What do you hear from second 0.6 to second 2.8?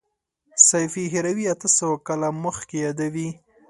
سیفي هروي اته سوه کاله مخکې